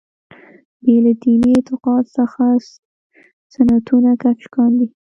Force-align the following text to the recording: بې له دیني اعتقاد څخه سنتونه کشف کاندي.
بې 0.83 0.95
له 1.05 1.11
دیني 1.21 1.49
اعتقاد 1.57 2.03
څخه 2.17 2.43
سنتونه 3.53 4.09
کشف 4.23 4.49
کاندي. 4.55 4.87